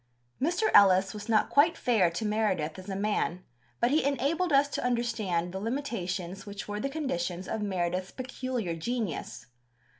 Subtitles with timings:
[0.41, 0.71] Mr.
[0.73, 3.43] Ellis was not quite fair to Meredith as a man,
[3.79, 8.75] but he enabled us to understand the limitations which were the conditions of Meredith's peculiar
[8.75, 9.45] genius.